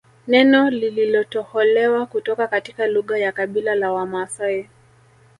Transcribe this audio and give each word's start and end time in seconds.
Neno 0.27 0.69
lililotoholewa 0.69 2.05
kutoka 2.05 2.47
katika 2.47 2.87
lugha 2.87 3.17
ya 3.17 3.31
kabila 3.31 3.75
la 3.75 3.91
Wamaasai 3.91 4.69